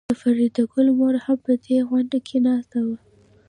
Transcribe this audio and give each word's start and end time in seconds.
د 0.09 0.11
فریدګل 0.21 0.87
مور 0.97 1.15
هم 1.25 1.37
په 1.45 1.53
دې 1.65 1.77
غونډه 1.89 2.17
کې 2.27 2.37
ناسته 2.47 2.79
وه 2.85 2.97